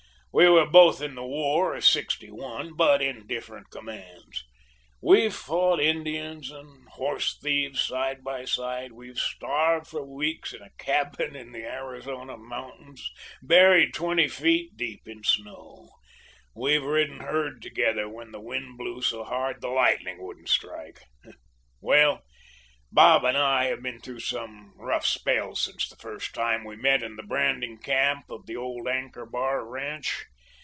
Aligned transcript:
We 0.33 0.47
were 0.47 0.65
both 0.65 1.01
in 1.01 1.15
the 1.15 1.25
war 1.25 1.75
of 1.75 1.83
'sixty 1.83 2.31
one, 2.31 2.73
but 2.73 3.01
in 3.01 3.27
different 3.27 3.69
commands. 3.69 4.45
We've 5.01 5.33
fought 5.35 5.81
Indians 5.81 6.49
and 6.49 6.87
horse 6.87 7.37
thieves 7.37 7.81
side 7.85 8.23
by 8.23 8.45
side; 8.45 8.93
we've 8.93 9.17
starved 9.17 9.87
for 9.87 10.05
weeks 10.05 10.53
in 10.53 10.61
a 10.61 10.69
cabin 10.77 11.35
in 11.35 11.51
the 11.51 11.65
Arizona 11.65 12.37
mountains, 12.37 13.05
buried 13.41 13.93
twenty 13.93 14.29
feet 14.29 14.77
deep 14.77 15.05
in 15.05 15.21
snow; 15.25 15.89
we've 16.55 16.81
ridden 16.81 17.19
herd 17.19 17.61
together 17.61 18.07
when 18.07 18.31
the 18.31 18.39
wind 18.39 18.77
blew 18.77 19.01
so 19.01 19.25
hard 19.25 19.59
the 19.59 19.67
lightning 19.67 20.17
couldn't 20.19 20.47
strike 20.47 21.01
well, 21.81 22.21
Bob 22.93 23.23
and 23.23 23.37
I 23.37 23.67
have 23.67 23.81
been 23.81 24.01
through 24.01 24.19
some 24.19 24.73
rough 24.75 25.05
spells 25.05 25.61
since 25.63 25.87
the 25.87 25.95
first 25.95 26.35
time 26.35 26.65
we 26.65 26.75
met 26.75 27.01
in 27.01 27.15
the 27.15 27.23
branding 27.23 27.77
camp 27.77 28.29
of 28.29 28.47
the 28.47 28.57
old 28.57 28.85
Anchor 28.85 29.25
Bar 29.25 29.65
ranch. 29.65 30.25